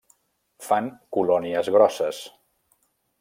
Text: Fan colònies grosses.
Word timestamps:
Fan 0.67 0.87
colònies 1.17 1.71
grosses. 1.77 2.23